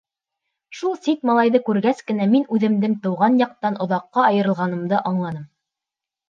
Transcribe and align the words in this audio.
Шул 0.77 0.93
сит 1.07 1.19
малайҙы 1.29 1.61
күргәс 1.67 2.01
кенә 2.07 2.27
мин 2.31 2.47
үҙемдең 2.55 2.95
тыуған 3.05 3.37
яҡтан 3.43 3.79
оҙаҡҡа 3.87 4.25
айырылғанымды 4.31 5.05
аңланым. 5.13 5.47